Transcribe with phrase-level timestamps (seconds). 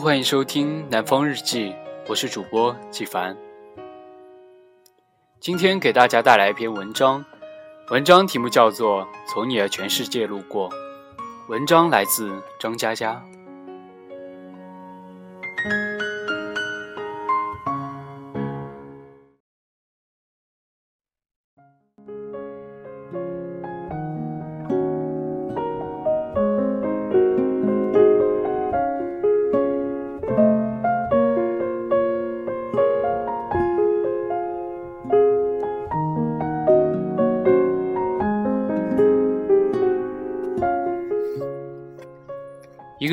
[0.00, 1.70] 欢迎收听《南方日记》，
[2.08, 3.36] 我是主播季凡。
[5.40, 7.24] 今天给大家带来一篇文章，
[7.90, 10.70] 文章题目叫做《从你的全世界路过》，
[11.48, 13.20] 文章来自张嘉佳。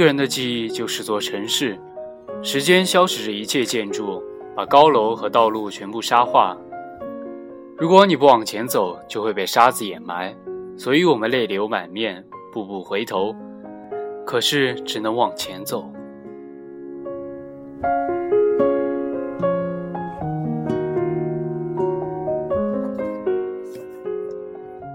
[0.05, 1.77] 人的记忆就是座城市，
[2.43, 4.21] 时间消蚀着一切建筑，
[4.55, 6.55] 把高楼和道路全部沙化。
[7.75, 10.33] 如果你不往前走，就会被沙子掩埋。
[10.77, 12.23] 所以我们泪流满面，
[12.53, 13.35] 步步回头，
[14.25, 15.89] 可是只能往前走。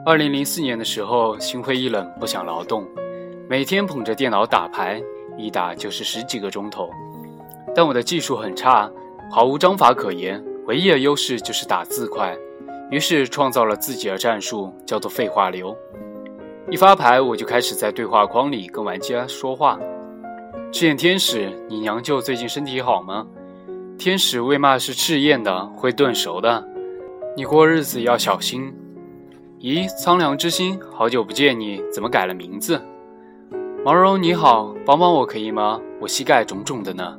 [0.06, 2.86] 二零零四年的时候，心灰意冷，不想劳动。
[3.50, 5.02] 每天捧着电脑打牌，
[5.36, 6.88] 一打就是十几个钟头。
[7.74, 8.88] 但我的技术很差，
[9.28, 12.32] 毫无章法可言，唯一的优势就是打字快。
[12.92, 15.76] 于是创造了自己的战术，叫做废话流。
[16.70, 19.76] 一发牌，我就开始在对话框里跟玩家说话。
[20.70, 23.26] 赤焰天使，你娘舅最近身体好吗？
[23.98, 26.64] 天使为嘛是赤焰的，会炖熟的。
[27.36, 28.72] 你过日子要小心。
[29.58, 32.80] 咦，苍凉之心，好久不见你，怎么改了名字？
[33.82, 35.80] 毛绒你好，帮帮我可以吗？
[35.98, 37.18] 我膝盖肿肿的呢。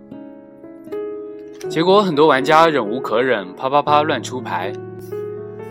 [1.68, 4.72] 结果很多玩家忍无可忍，啪啪啪乱出牌，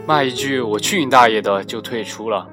[0.04, 2.44] 骂一句“我去你大爷的”就退出了。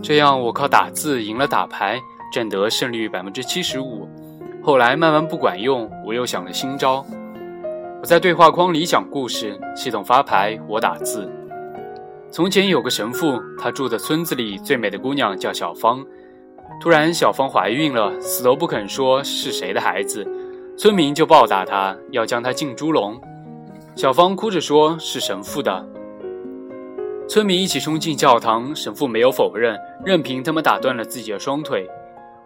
[0.00, 2.00] 这样我靠打字赢了打牌，
[2.32, 4.08] 占得胜率百分之七十五。
[4.62, 7.04] 后来慢慢不管用，我又想了新招。
[8.00, 11.28] 我在对话框里讲故事，系统发牌，我打字。
[12.30, 16.06] 从前有个神父，他住的村子里最美的姑娘叫小芳。
[16.80, 20.26] 突然，小芳怀孕了，死都不肯说是谁的孩子，
[20.76, 23.20] 村民就暴打她，要将她进猪笼。
[23.94, 25.84] 小芳哭着说是神父的。
[27.28, 31.88] 村民一起冲进教堂，神父没有否认，任凭他们打断了自己的双腿。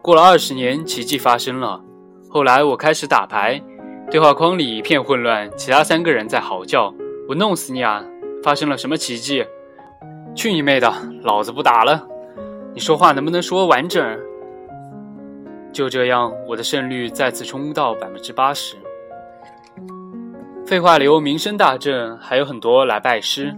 [0.00, 1.80] 过了二十年，奇迹发生了。
[2.30, 3.60] 后来我开始打牌，
[4.10, 6.94] 对话框里一片混乱，其他三个人在嚎叫
[7.28, 8.02] ：“我弄死你啊！”
[8.42, 9.44] 发生了什么奇迹？
[10.34, 10.90] 去你妹的，
[11.22, 12.06] 老子不打了！
[12.72, 14.18] 你说话能不能说完整？
[15.72, 18.76] 就这样，我的胜率再次冲到百分之八十。
[20.66, 23.56] 废话流名声大振，还有很多来拜师。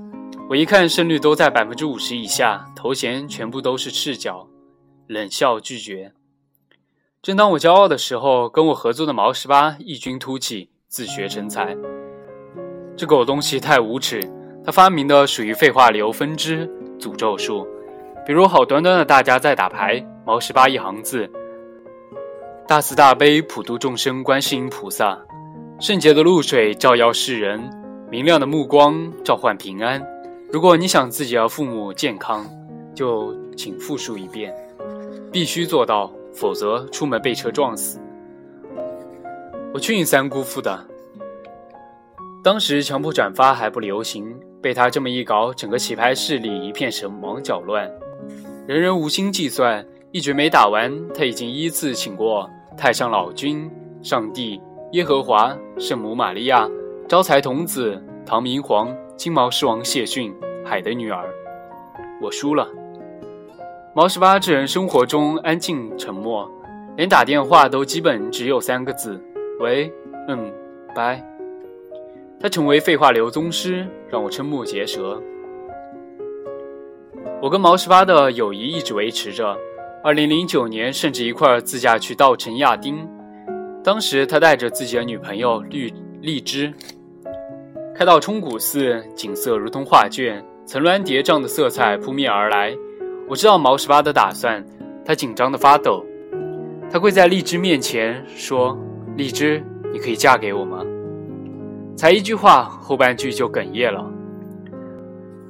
[0.48, 4.48] 我一看胜率都在百分之五十以下，头衔全部都是赤脚，
[5.06, 6.12] 冷笑拒绝。
[7.20, 11.76] 正当我骄傲的时候，跟我合作的毛十八异军突起，自学成才。
[12.96, 14.20] 这狗东西太无耻，
[14.64, 16.68] 他发明的属于废话流分支
[16.98, 17.66] 诅咒术。
[18.24, 21.28] 比如好端端的大家在打牌，毛十八一行字
[22.68, 25.18] ：“大慈大悲普度众生，观世音菩萨，
[25.80, 27.60] 圣洁的露水照耀世人，
[28.08, 30.00] 明亮的目光召唤平安。
[30.52, 32.46] 如果你想自己的父母健康，
[32.94, 34.54] 就请复述一遍，
[35.32, 37.98] 必须做到，否则出门被车撞死。”
[39.74, 40.86] 我去你三姑父的！
[42.44, 47.90] 当时强迫转发还不流行，被他这么一搞，整个棋牌室里一片手忙脚乱。
[48.66, 53.70] 人人无心计算，一局没打完，他已经依次请过太上老君、
[54.02, 54.60] 上帝、
[54.92, 56.68] 耶和华、圣母玛利亚、
[57.08, 60.34] 招财童子、唐明皇、金毛狮王谢逊、
[60.64, 61.28] 海的女儿。
[62.20, 62.68] 我输了。
[63.94, 66.50] 毛十八这人生活中安静沉默，
[66.96, 69.20] 连打电话都基本只有三个字：
[69.60, 69.92] 喂，
[70.28, 70.52] 嗯，
[70.94, 71.22] 拜。
[72.40, 75.22] 他成为废话流宗师，让我瞠目结舌。
[77.42, 79.58] 我跟毛十八的友谊一直维持着，
[80.04, 83.04] 二零零九年甚至一块儿自驾去稻城亚丁。
[83.82, 86.72] 当时他带着自己的女朋友绿荔枝，
[87.96, 92.72] 开到冲古寺，景色如同画卷，层峦叠嶂的色彩扑面而来。
[93.28, 94.64] 我知道毛十八的打算，
[95.04, 96.06] 他紧张的发抖。
[96.88, 98.78] 他跪在荔枝面前说
[99.18, 99.60] ：“荔枝，
[99.92, 100.78] 你可以嫁给我吗？”
[101.98, 104.08] 才一句话，后半句就哽咽了。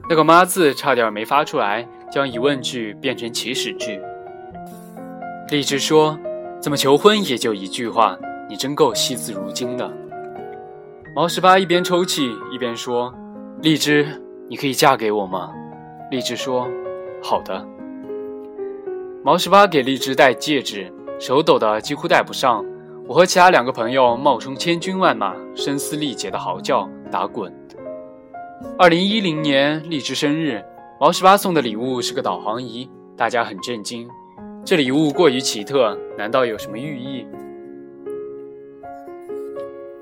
[0.08, 4.00] 那个“妈”字差点没发出来，将疑问句变成祈使句。
[5.50, 6.18] 荔枝说
[6.60, 8.18] ：“怎么求婚也就一句话，
[8.48, 9.90] 你真够惜字如金的。”
[11.14, 13.12] 毛十八一边抽泣一边说
[13.62, 14.06] ：“荔枝，
[14.48, 15.50] 你可以嫁给我吗？”
[16.10, 16.68] 荔枝说
[17.22, 17.66] ：“好的。”
[19.24, 22.64] 毛十八给荔枝戴戒指，手抖得几乎戴不上。
[23.06, 27.52] 我和其他两个朋友冒充千军万马，声嘶力竭的嚎叫、打滚。
[28.78, 30.62] 二零一零年荔枝生日，
[31.00, 34.08] 毛十八送的礼物是个导航仪，大家很震惊。
[34.64, 37.26] 这礼物过于奇特，难道有什么寓意？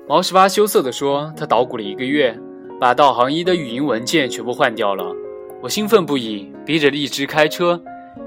[0.07, 2.37] 毛十八羞涩地说：“他捣鼓了一个月，
[2.79, 5.15] 把导航仪的语音文件全部换掉了。”
[5.61, 7.79] 我兴奋不已，逼着荔枝开车，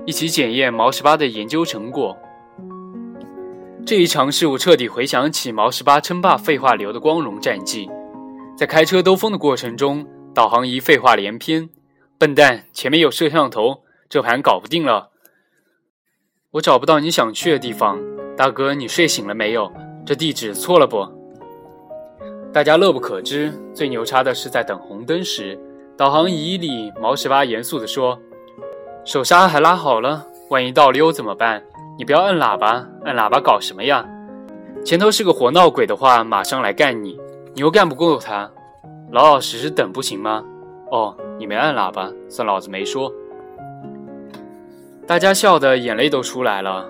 [0.07, 2.17] 一起检验毛十八的研究成果。
[3.85, 7.91] 这一尝试，我彻底回想起毛十八称霸废话流的光荣战绩。
[8.57, 11.71] 在开车兜风的过程中，导航仪废话连篇
[12.19, 15.11] ：“笨蛋，前面有摄像头，这盘搞不定了。”
[16.53, 18.01] 我找不到你想去的地方，
[18.37, 19.73] 大哥，你睡醒了没有？
[20.05, 21.07] 这地址错了不？
[22.53, 23.53] 大家乐不可支。
[23.73, 25.57] 最牛叉的是，在等红灯时，
[25.97, 28.21] 导航仪里毛十八严肃地说
[29.07, 31.63] ：“手刹还拉好了，万一倒溜怎么办？”
[31.97, 34.05] 你不要摁喇叭，摁喇叭搞什么呀？
[34.85, 37.17] 前头是个活闹鬼的话，马上来干你。
[37.55, 38.51] 你又干不过他，
[39.11, 40.45] 老老实实等不行吗？
[40.91, 43.13] 哦，你没按喇叭，算老子没说。
[45.07, 46.89] 大家笑得眼泪都出来了，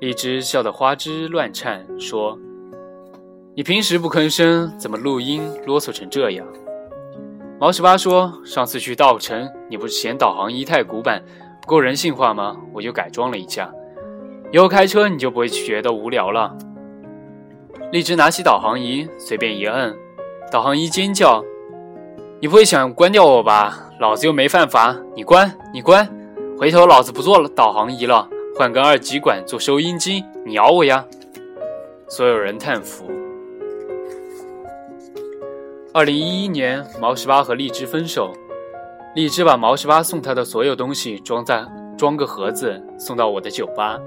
[0.00, 2.38] 荔枝笑得花枝乱颤，说
[3.54, 6.46] ：“你平时不吭声，怎么录音啰嗦成这样？”
[7.58, 11.22] 毛十八说：“上次去稻城，你不是嫌导航仪太古板，
[11.62, 12.56] 不够人性化吗？
[12.72, 13.72] 我就改装了一下。”
[14.52, 16.56] 以后开车你就不会觉得无聊了。
[17.90, 19.96] 荔枝拿起导航仪，随便一摁，
[20.50, 21.44] 导航仪尖叫
[22.40, 23.90] ：“你不会想关掉我吧？
[23.98, 24.96] 老子又没犯法！
[25.14, 26.08] 你关，你关！
[26.58, 31.04] 回头老子不做导航仪了，换根二极管做收音机，你咬我呀！”
[32.08, 33.10] 所有人叹服。
[35.92, 38.32] 二零一一年，毛十八和荔枝分手，
[39.14, 41.66] 荔枝把毛十八送他的所有东西装在
[41.98, 43.98] 装个盒子，送到我的酒吧。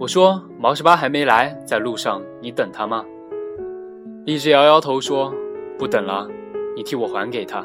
[0.00, 3.04] 我说毛十八还没来，在路上，你等他吗？
[4.24, 5.32] 荔枝摇摇头说
[5.84, 6.26] ：“不等了，
[6.74, 7.62] 你替我还给他。”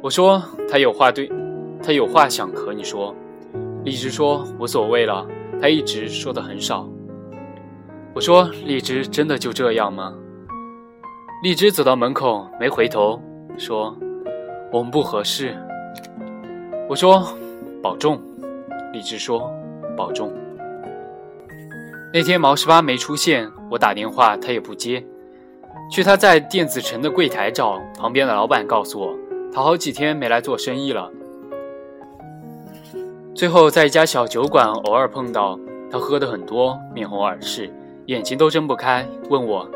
[0.00, 0.40] 我说
[0.70, 1.28] ：“他有话对，
[1.82, 3.12] 他有话想和你说。”
[3.82, 5.26] 荔枝说：“无所谓了，
[5.60, 6.88] 他一直说的很少。”
[8.14, 10.14] 我说：“荔枝真的就这样吗？”
[11.42, 13.20] 荔枝走到门口没回头，
[13.56, 13.92] 说
[14.70, 15.56] ：“我们不合适。”
[16.88, 17.26] 我说
[17.82, 18.22] ：“保重。”
[18.94, 19.52] 荔枝说
[19.98, 20.32] ：“保重。”
[22.14, 25.04] 那天毛十八没出现，我打电话他也不接。
[25.90, 29.16] 去他在电子城的柜台找，旁边的老板告诉我，
[29.52, 31.10] 他好几天没来做生意了。
[33.34, 35.58] 最后在一家小酒馆偶尔碰到
[35.90, 37.72] 他，喝的很多，面红耳赤，
[38.06, 39.68] 眼睛都睁不开，问我：“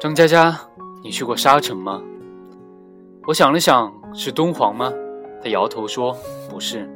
[0.00, 0.58] 张佳佳，
[1.04, 2.02] 你去过沙城吗？”
[3.26, 4.92] 我想了想，是敦煌吗？
[5.42, 6.16] 他摇头说
[6.50, 6.88] ：“不是，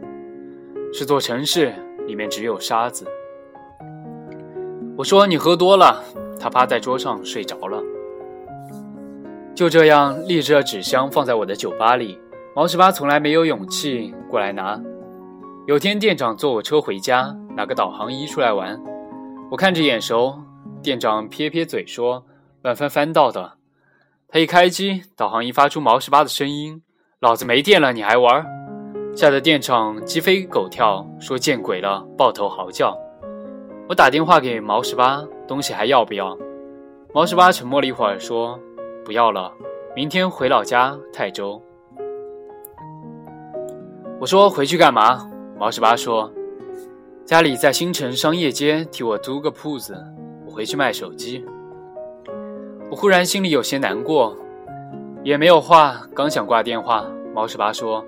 [0.93, 1.73] 是座城市，
[2.07, 3.07] 里面只有沙子。”
[4.99, 6.03] 我说你喝多了，
[6.41, 7.83] 他趴在桌上睡着了。
[9.57, 12.21] 就这样，立着纸箱放在我的酒吧里。
[12.55, 14.79] 毛十八从来没有勇气过来拿。
[15.67, 18.79] 有天店长坐我车回家，拿个导航仪出来玩，
[19.51, 20.39] 我看着眼熟。
[20.83, 22.27] 店长撇撇嘴说
[22.63, 23.55] ：“乱翻翻到的。”
[24.29, 26.83] 他一开机，导航仪发出毛十八的声音
[27.21, 28.45] ：“老子没电了，你还玩？”
[29.17, 32.95] 吓得店长鸡飞狗跳，说：“见鬼了！”抱头嚎叫。
[33.89, 36.37] 我打电话给毛十八，东西还要不要？
[37.15, 38.61] 毛十八沉默了一会儿，说
[39.07, 39.53] ：“不要了，
[39.95, 41.63] 明天回老家泰州。”
[44.19, 46.29] 我说：“回去干嘛？”毛十八说
[47.25, 49.97] ：“家里在新城商业街替我租个铺子，
[50.45, 51.45] 我回去卖手机。”
[52.91, 54.37] 我忽然心里有些难过，
[55.23, 58.05] 也没有话，刚想挂电话，毛十八说：“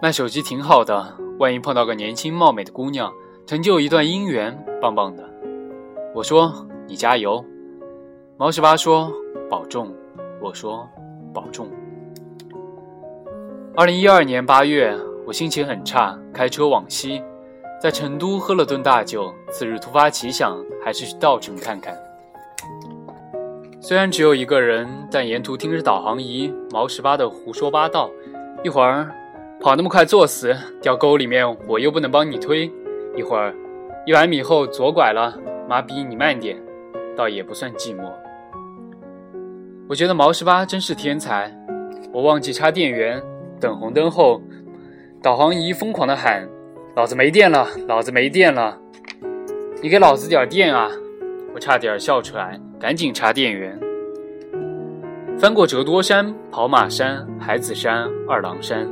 [0.00, 3.12] 卖手机挺好的，万一碰到个年轻貌美的姑娘。”
[3.44, 5.28] 成就一段姻缘，棒棒的。
[6.14, 7.44] 我说你加油。
[8.38, 9.12] 毛十八说
[9.48, 9.94] 保重。
[10.40, 10.88] 我说
[11.32, 11.68] 保重。
[13.76, 14.92] 二零一二年八月，
[15.26, 17.22] 我心情很差，开车往西，
[17.80, 19.32] 在成都喝了顿大酒。
[19.50, 21.96] 次日突发奇想，还是去稻城看看。
[23.80, 28.10] 虽然只有一个人，但沿途听着导航仪毛十八的胡说八道，
[28.64, 29.12] 一会儿
[29.60, 32.70] 跑那么快作死，掉沟里面我又不能帮你推。
[33.14, 33.54] 一会儿，
[34.06, 36.60] 一百米后左拐了，妈逼你慢点，
[37.16, 38.10] 倒也不算寂寞。
[39.92, 41.54] 我觉得毛十八真是天才。
[42.14, 43.22] 我忘记插电源，
[43.60, 44.40] 等红灯后，
[45.22, 46.48] 导航仪疯狂的喊
[46.96, 48.78] ：“老子没电了，老子没电了，
[49.82, 50.88] 你给老子点电啊！”
[51.54, 53.78] 我差点笑出来，赶紧插电源。
[55.38, 58.90] 翻过折多山、跑马山、海子山、二郎山，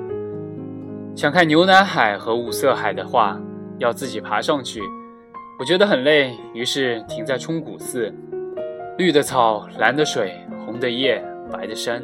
[1.17, 3.41] 想看牛奶海和五色海的话。
[3.79, 4.83] 要自己爬上去，
[5.59, 8.15] 我觉得很累，于是停在冲古寺。
[8.99, 10.35] 绿的草，蓝的水，
[10.81, 11.23] 的夜，
[11.53, 12.03] 白的山。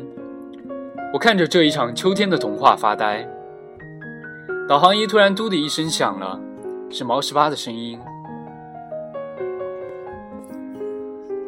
[1.12, 3.26] 我看着这一场秋天的童话发呆。
[4.68, 6.38] 导航仪突然“嘟”的一声响了，
[6.90, 7.98] 是毛十八的声音。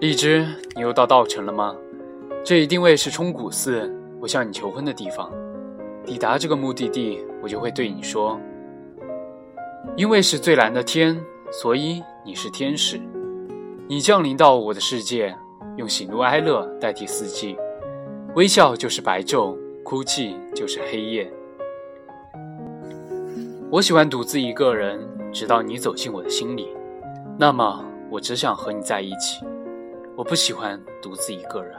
[0.00, 1.76] 荔枝，你又到稻城了吗？
[2.44, 5.30] 这一定位是冲古寺，我向你求婚的地方。
[6.04, 8.40] 抵达这个目的地，我就会对你说：
[9.96, 11.20] 因为是最蓝的天，
[11.50, 12.98] 所以你是天使。
[13.88, 15.36] 你降临到我的世界，
[15.78, 17.56] 用喜怒哀乐代替四季，
[18.34, 21.32] 微笑就是白昼，哭泣就是黑夜。
[23.70, 26.68] 我喜欢独自一个人，直到你走进我的心里。
[27.38, 29.46] 那么，我只想和你在一起。
[30.16, 31.76] 我不喜欢独自一个人。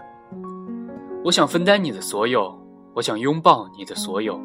[1.25, 2.57] 我想分担你的所有，
[2.93, 4.39] 我想拥抱你的所有，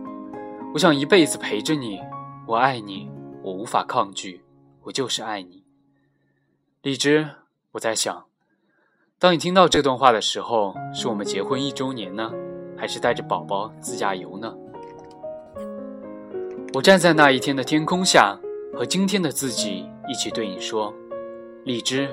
[0.73, 2.01] 我想一辈子陪着你。
[2.49, 3.09] 我爱你，
[3.41, 4.43] 我无法抗拒，
[4.83, 5.63] 我就是爱你。
[6.83, 7.29] 荔枝，
[7.71, 8.25] 我在想，
[9.25, 12.31] 当你听到这段话的时候，是我们结婚一周年呢，
[12.77, 14.55] 还是带着宝宝自驾游呢？
[16.75, 18.39] 我站在那一天的天空下，
[18.75, 20.93] 和今天的自己一起对你说
[21.65, 22.07] ：“荔枝，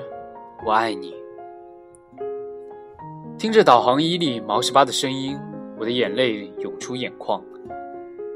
[0.64, 1.14] 我爱你。”
[3.36, 5.38] 听着导航仪里毛十八的声音，
[5.78, 7.44] 我的眼泪涌出眼眶。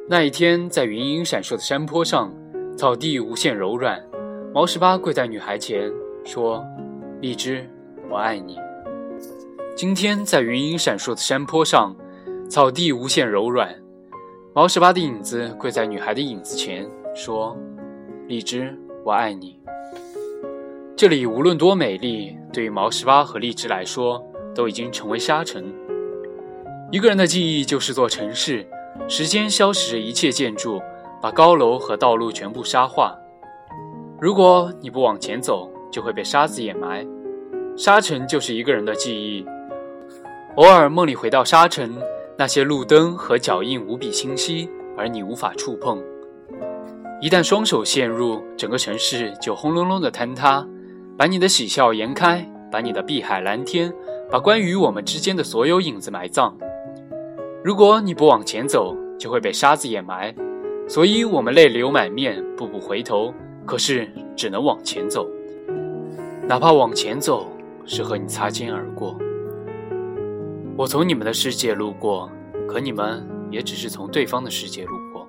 [0.06, 2.30] 那一天，在云影闪烁的山坡上，
[2.76, 4.04] 草地无限柔软，
[4.52, 5.90] 毛十八跪在女孩前
[6.26, 6.62] 说
[7.22, 7.66] ：“荔枝，
[8.10, 8.58] 我爱你。”
[9.76, 11.94] 今天，在云影闪烁的山坡上，
[12.48, 13.76] 草地无限柔软。
[14.54, 17.54] 毛十八的影子跪在女孩的影子前，说
[18.26, 19.60] ：“荔枝，我爱你。”
[20.96, 25.70] 这里无论多美丽，对于毛十八和荔枝来说，都已经成为沙尘。
[26.90, 28.66] 一个人的记忆就是座城市，
[29.06, 30.80] 时间消蚀着一切建筑，
[31.20, 33.14] 把高楼和道路全部沙化。
[34.22, 37.06] 如果你不往前走，就会被沙子掩埋。
[37.76, 39.44] 沙尘就是一个人的记忆。
[40.56, 41.94] 偶尔梦里回到沙尘。
[42.38, 46.02] 那些路灯和脚印无比清晰，而你无法触碰。
[47.18, 50.66] 一旦双手陷入，整个城市就轰隆隆的坍塌，
[51.16, 53.90] 把你的喜笑颜开，把你的碧海蓝天，
[54.30, 56.54] 把关于我们之间的所有影子埋葬。
[57.64, 60.34] 如果你不往前走，就会被沙子掩埋。
[60.86, 63.32] 所以，我们泪流满面，步步回头，
[63.64, 65.26] 可是只能往前走，
[66.46, 67.50] 哪怕往前走
[67.86, 69.16] 是和你擦肩而过。
[70.78, 72.30] 我从你们的世界路过，
[72.68, 75.26] 可你们也只是从对方的世界路过。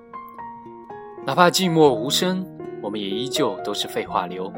[1.24, 2.46] 哪怕寂寞无声，
[2.82, 4.52] 我们也依旧都是废话流，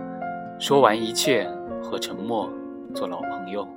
[0.59, 1.49] 说完一切，
[1.81, 2.51] 和沉默
[2.93, 3.69] 做老朋友。